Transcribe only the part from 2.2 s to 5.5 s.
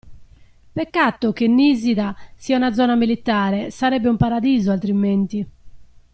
sia una zona militare, sarebbe un paradiso altrimenti.